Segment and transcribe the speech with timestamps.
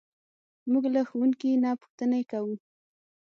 [0.71, 2.53] موږ له ښوونکي نه پوښتنې کوو.